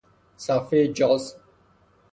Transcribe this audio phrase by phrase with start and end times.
[0.37, 1.35] صفحهی جاز